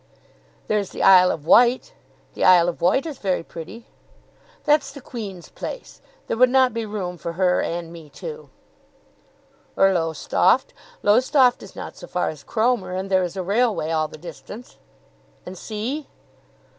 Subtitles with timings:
[0.67, 1.93] "There's the Isle of Wight.
[2.33, 3.85] The Isle of Wight is very pretty."
[4.63, 6.01] "That's the Queen's place.
[6.25, 8.49] There would not be room for her and me too."
[9.77, 10.73] "Or Lowestoft.
[11.03, 14.77] Lowestoft is not so far as Cromer, and there is a railway all the distance."
[15.45, 16.07] "And sea?"